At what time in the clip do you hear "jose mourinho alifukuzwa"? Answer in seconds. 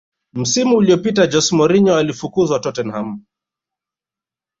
1.27-2.59